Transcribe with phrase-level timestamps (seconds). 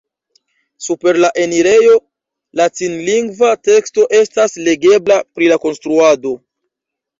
[0.85, 1.97] Super la enirejo
[2.61, 6.37] latinlingva teksto estas legebla pri la konstruado.